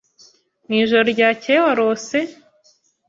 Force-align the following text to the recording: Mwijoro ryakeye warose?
Mwijoro 0.67 1.05
ryakeye 1.13 1.59
warose? 1.65 2.17